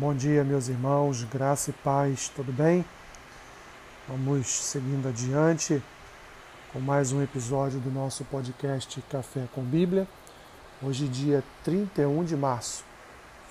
Bom 0.00 0.14
dia, 0.14 0.42
meus 0.42 0.68
irmãos, 0.68 1.24
graça 1.24 1.68
e 1.68 1.74
paz, 1.74 2.32
tudo 2.34 2.50
bem? 2.50 2.82
Vamos 4.08 4.46
seguindo 4.46 5.06
adiante 5.06 5.82
com 6.72 6.80
mais 6.80 7.12
um 7.12 7.22
episódio 7.22 7.78
do 7.80 7.90
nosso 7.90 8.24
podcast 8.24 8.98
Café 9.10 9.46
com 9.54 9.62
Bíblia. 9.62 10.08
Hoje, 10.82 11.06
dia 11.06 11.44
31 11.64 12.24
de 12.24 12.34
março, 12.34 12.82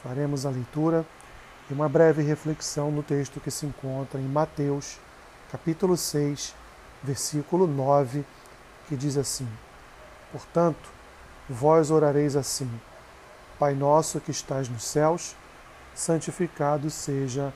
faremos 0.01 0.43
a 0.43 0.49
leitura 0.49 1.05
e 1.69 1.73
uma 1.73 1.87
breve 1.87 2.23
reflexão 2.23 2.89
no 2.89 3.03
texto 3.03 3.39
que 3.39 3.51
se 3.51 3.67
encontra 3.67 4.19
em 4.19 4.27
Mateus, 4.27 4.97
capítulo 5.51 5.95
6, 5.95 6.55
versículo 7.03 7.67
9, 7.67 8.25
que 8.87 8.95
diz 8.95 9.17
assim: 9.17 9.47
Portanto, 10.31 10.89
vós 11.47 11.91
orareis 11.91 12.35
assim: 12.35 12.67
Pai 13.59 13.75
nosso 13.75 14.19
que 14.19 14.31
estás 14.31 14.67
nos 14.67 14.83
céus, 14.83 15.35
santificado 15.99 16.89
seja 16.89 17.53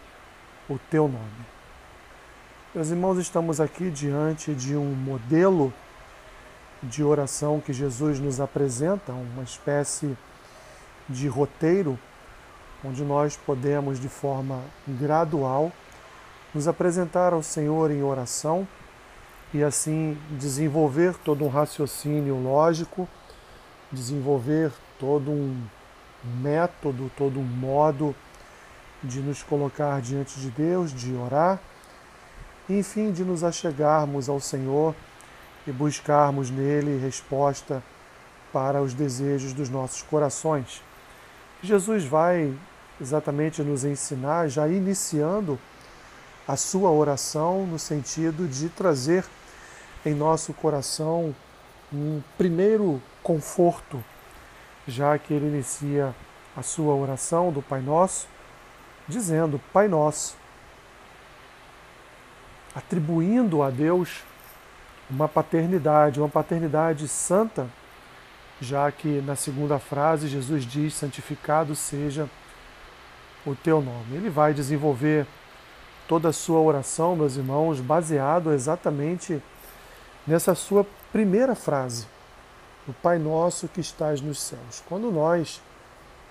o 0.69 0.77
teu 0.77 1.07
nome. 1.07 1.45
Meus 2.75 2.89
irmãos, 2.89 3.17
estamos 3.17 3.61
aqui 3.61 3.89
diante 3.89 4.53
de 4.53 4.75
um 4.75 4.93
modelo 4.93 5.73
de 6.81 7.01
oração 7.01 7.61
que 7.61 7.71
Jesus 7.71 8.19
nos 8.19 8.41
apresenta, 8.41 9.13
uma 9.13 9.43
espécie 9.43 10.17
de 11.07 11.27
roteiro 11.29 11.97
onde 12.83 13.01
nós 13.03 13.37
podemos, 13.37 13.97
de 13.97 14.09
forma 14.09 14.59
gradual, 14.85 15.71
nos 16.53 16.67
apresentar 16.67 17.31
ao 17.31 17.41
Senhor 17.41 17.91
em 17.91 18.03
oração 18.03 18.67
e 19.53 19.63
assim 19.63 20.17
desenvolver 20.31 21.15
todo 21.23 21.45
um 21.45 21.49
raciocínio 21.49 22.35
lógico, 22.35 23.07
desenvolver 23.89 24.69
todo 24.99 25.31
um 25.31 25.65
método, 26.41 27.09
todo 27.17 27.39
um 27.39 27.43
modo 27.43 28.13
de 29.03 29.19
nos 29.19 29.43
colocar 29.43 30.01
diante 30.01 30.39
de 30.39 30.49
Deus, 30.49 30.93
de 30.93 31.13
orar, 31.13 31.59
enfim, 32.69 33.11
de 33.11 33.23
nos 33.23 33.43
achegarmos 33.43 34.29
ao 34.29 34.39
Senhor 34.39 34.95
e 35.67 35.71
buscarmos 35.71 36.49
nele 36.49 36.97
resposta 36.97 37.83
para 38.51 38.81
os 38.81 38.93
desejos 38.93 39.53
dos 39.53 39.69
nossos 39.69 40.01
corações. 40.01 40.81
Jesus 41.61 42.05
vai 42.05 42.53
exatamente 43.01 43.61
nos 43.61 43.83
ensinar, 43.83 44.47
já 44.47 44.67
iniciando 44.67 45.59
a 46.47 46.55
sua 46.55 46.91
oração, 46.91 47.65
no 47.65 47.79
sentido 47.79 48.47
de 48.47 48.69
trazer 48.69 49.25
em 50.05 50.13
nosso 50.13 50.53
coração 50.53 51.33
um 51.91 52.21
primeiro 52.37 53.01
conforto, 53.21 54.03
já 54.87 55.17
que 55.17 55.33
ele 55.33 55.47
inicia 55.47 56.13
a 56.55 56.61
sua 56.61 56.93
oração 56.93 57.51
do 57.51 57.61
Pai 57.61 57.81
Nosso, 57.81 58.27
dizendo 59.07 59.59
Pai 59.71 59.87
Nosso, 59.87 60.35
atribuindo 62.75 63.61
a 63.61 63.69
Deus 63.69 64.23
uma 65.09 65.27
paternidade, 65.27 66.19
uma 66.19 66.29
paternidade 66.29 67.07
santa, 67.07 67.67
já 68.59 68.91
que 68.91 69.21
na 69.21 69.35
segunda 69.35 69.77
frase 69.79 70.27
Jesus 70.27 70.65
diz: 70.65 70.93
santificado 70.93 71.75
seja 71.75 72.29
o 73.45 73.55
teu 73.55 73.81
nome. 73.81 74.15
Ele 74.15 74.29
vai 74.29 74.53
desenvolver 74.53 75.27
toda 76.07 76.29
a 76.29 76.33
sua 76.33 76.59
oração, 76.59 77.15
meus 77.15 77.35
irmãos, 77.35 77.79
baseado 77.79 78.51
exatamente 78.53 79.41
nessa 80.25 80.55
sua 80.55 80.85
primeira 81.11 81.55
frase, 81.55 82.07
o 82.87 82.93
Pai 82.93 83.17
Nosso 83.17 83.67
que 83.67 83.81
estás 83.81 84.21
nos 84.21 84.41
céus. 84.41 84.81
Quando 84.87 85.11
nós 85.11 85.61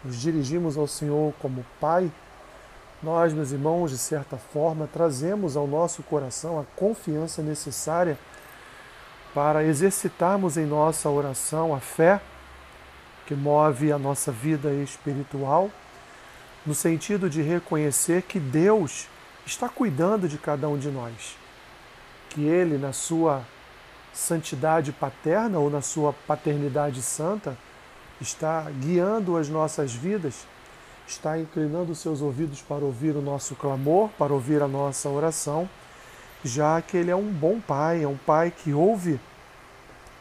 nos 0.04 0.20
dirigimos 0.20 0.76
ao 0.76 0.86
Senhor 0.86 1.32
como 1.40 1.64
Pai, 1.80 2.10
nós, 3.02 3.32
meus 3.32 3.50
irmãos, 3.50 3.90
de 3.90 3.98
certa 3.98 4.36
forma, 4.36 4.86
trazemos 4.86 5.56
ao 5.56 5.66
nosso 5.66 6.02
coração 6.04 6.60
a 6.60 6.64
confiança 6.76 7.42
necessária 7.42 8.16
para 9.34 9.64
exercitarmos 9.64 10.56
em 10.56 10.64
nossa 10.64 11.08
oração 11.08 11.74
a 11.74 11.80
fé 11.80 12.20
que 13.26 13.34
move 13.34 13.90
a 13.90 13.98
nossa 13.98 14.30
vida 14.30 14.72
espiritual, 14.74 15.70
no 16.64 16.74
sentido 16.74 17.28
de 17.28 17.42
reconhecer 17.42 18.22
que 18.22 18.38
Deus 18.38 19.08
está 19.44 19.68
cuidando 19.68 20.28
de 20.28 20.38
cada 20.38 20.68
um 20.68 20.78
de 20.78 20.88
nós, 20.88 21.36
que 22.28 22.44
Ele, 22.44 22.78
na 22.78 22.92
sua 22.92 23.42
santidade 24.12 24.92
paterna 24.92 25.58
ou 25.58 25.68
na 25.68 25.80
sua 25.80 26.12
paternidade 26.12 27.02
santa, 27.02 27.56
está 28.20 28.70
guiando 28.70 29.36
as 29.36 29.48
nossas 29.48 29.92
vidas 29.92 30.46
está 31.06 31.38
inclinando 31.38 31.94
seus 31.94 32.20
ouvidos 32.20 32.60
para 32.60 32.84
ouvir 32.84 33.16
o 33.16 33.22
nosso 33.22 33.54
clamor, 33.54 34.08
para 34.18 34.32
ouvir 34.32 34.62
a 34.62 34.68
nossa 34.68 35.08
oração, 35.08 35.68
já 36.44 36.80
que 36.80 36.96
Ele 36.96 37.10
é 37.10 37.16
um 37.16 37.30
bom 37.30 37.60
Pai, 37.60 38.02
é 38.02 38.08
um 38.08 38.16
Pai 38.16 38.50
que 38.50 38.72
ouve 38.72 39.20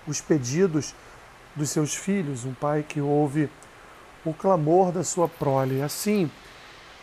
os 0.08 0.20
pedidos 0.22 0.94
dos 1.56 1.70
seus 1.70 1.96
filhos, 1.96 2.46
um 2.46 2.54
Pai 2.54 2.86
que 2.88 3.02
ouve 3.02 3.50
o 4.26 4.34
clamor 4.34 4.92
da 4.92 5.04
sua 5.04 5.28
prole. 5.28 5.82
Assim, 5.82 6.30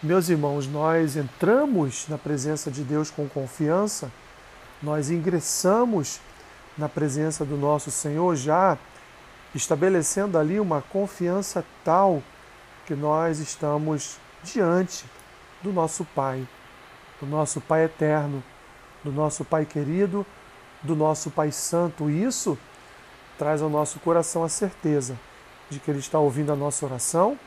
meus 0.03 0.29
irmãos, 0.29 0.67
nós 0.67 1.17
entramos 1.17 2.07
na 2.09 2.19
presença 2.19 2.71
de 2.71 2.83
Deus 2.83 3.11
com 3.11 3.29
confiança, 3.29 4.11
nós 4.83 5.11
ingressamos 5.11 6.21
na 6.77 6.89
presença 6.89 7.45
do 7.45 7.57
nosso 7.57 7.91
Senhor 7.91 8.37
já 8.37 8.79
estabelecendo 9.55 10.39
ali 10.39 10.61
uma 10.61 10.81
confiança 10.81 11.65
tal 11.85 12.23
que 12.89 12.95
nós 12.95 13.39
estamos 13.39 14.19
diante 14.43 15.05
do 15.63 15.75
nosso 15.75 16.07
Pai, 16.07 16.49
do 17.21 17.27
nosso 17.27 17.61
Pai 17.61 17.85
eterno, 17.85 18.43
do 19.05 19.13
nosso 19.13 19.45
Pai 19.45 19.67
querido, 19.67 20.25
do 20.83 20.97
nosso 20.97 21.31
Pai 21.31 21.53
santo. 21.53 22.09
Isso 22.09 22.57
traz 23.37 23.61
ao 23.61 23.69
nosso 23.69 24.01
coração 24.01 24.43
a 24.43 24.49
certeza 24.49 25.19
de 25.69 25.79
que 25.79 25.91
Ele 25.91 25.99
está 25.99 26.19
ouvindo 26.19 26.51
a 26.51 26.57
nossa 26.57 26.87
oração 26.87 27.39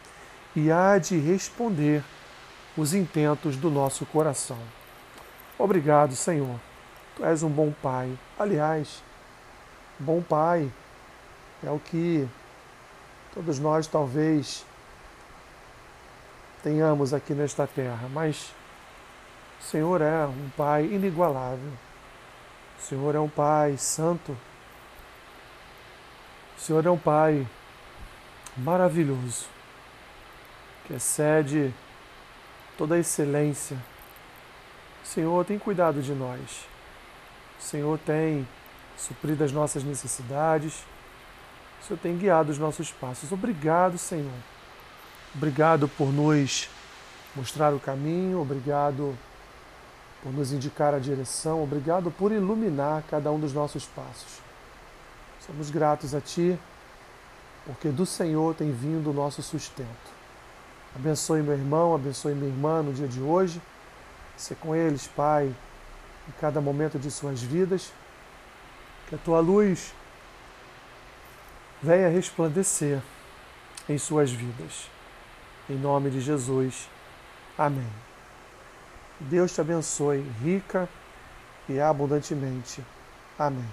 e 0.55 0.71
há 0.71 0.99
de 0.99 1.17
responder 1.17 2.03
os 2.77 2.93
intentos 2.93 3.57
do 3.57 3.71
nosso 3.71 4.05
coração. 4.05 4.59
Obrigado, 5.57 6.15
Senhor. 6.15 6.59
Tu 7.15 7.25
és 7.25 7.41
um 7.41 7.49
bom 7.49 7.73
Pai. 7.81 8.15
Aliás, 8.37 9.01
bom 9.97 10.21
Pai 10.21 10.71
é 11.63 11.71
o 11.71 11.79
que 11.79 12.29
todos 13.33 13.57
nós 13.57 13.87
talvez 13.87 14.69
tenhamos 16.63 17.13
aqui 17.13 17.33
nesta 17.33 17.65
terra, 17.67 18.07
mas 18.13 18.53
o 19.59 19.63
Senhor 19.63 20.01
é 20.01 20.25
um 20.25 20.49
Pai 20.55 20.85
inigualável. 20.85 21.71
O 22.77 22.81
Senhor 22.81 23.15
é 23.15 23.19
um 23.19 23.29
Pai 23.29 23.77
santo. 23.77 24.37
O 26.57 26.61
Senhor 26.61 26.85
é 26.85 26.89
um 26.89 26.97
Pai 26.97 27.47
maravilhoso, 28.57 29.45
que 30.85 30.93
excede 30.93 31.73
toda 32.77 32.95
a 32.95 32.99
excelência. 32.99 33.77
O 35.03 35.07
Senhor 35.07 35.45
tem 35.45 35.57
cuidado 35.57 36.01
de 36.01 36.13
nós. 36.13 36.67
O 37.59 37.63
Senhor 37.63 37.99
tem 37.99 38.47
suprido 38.97 39.43
as 39.43 39.51
nossas 39.51 39.83
necessidades. 39.83 40.83
O 41.81 41.85
Senhor 41.85 41.99
tem 41.99 42.17
guiado 42.17 42.51
os 42.51 42.57
nossos 42.57 42.91
passos. 42.91 43.31
Obrigado, 43.31 43.97
Senhor 43.97 44.31
Obrigado 45.33 45.87
por 45.87 46.11
nos 46.11 46.69
mostrar 47.35 47.73
o 47.73 47.79
caminho, 47.79 48.41
obrigado 48.41 49.17
por 50.21 50.33
nos 50.33 50.51
indicar 50.51 50.93
a 50.93 50.99
direção, 50.99 51.63
obrigado 51.63 52.11
por 52.11 52.31
iluminar 52.31 53.03
cada 53.09 53.31
um 53.31 53.39
dos 53.39 53.53
nossos 53.53 53.85
passos. 53.85 54.39
Somos 55.39 55.71
gratos 55.71 56.13
a 56.13 56.21
Ti, 56.21 56.59
porque 57.65 57.89
do 57.89 58.05
Senhor 58.05 58.53
tem 58.55 58.71
vindo 58.71 59.09
o 59.09 59.13
nosso 59.13 59.41
sustento. 59.41 60.21
Abençoe 60.95 61.41
meu 61.41 61.53
irmão, 61.53 61.95
abençoe 61.95 62.35
minha 62.35 62.49
irmã 62.49 62.81
no 62.83 62.93
dia 62.93 63.07
de 63.07 63.21
hoje. 63.21 63.61
Ser 64.35 64.55
com 64.55 64.75
eles, 64.75 65.07
Pai, 65.07 65.45
em 66.27 66.31
cada 66.41 66.59
momento 66.59 66.99
de 66.99 67.09
suas 67.09 67.41
vidas. 67.41 67.93
Que 69.07 69.15
a 69.15 69.17
Tua 69.17 69.39
luz 69.39 69.93
venha 71.81 72.09
resplandecer 72.09 73.01
em 73.87 73.97
suas 73.97 74.31
vidas. 74.31 74.89
Em 75.71 75.77
nome 75.77 76.09
de 76.09 76.19
Jesus. 76.19 76.89
Amém. 77.57 77.87
Deus 79.21 79.53
te 79.53 79.61
abençoe 79.61 80.19
rica 80.43 80.89
e 81.69 81.79
abundantemente. 81.79 82.83
Amém. 83.39 83.69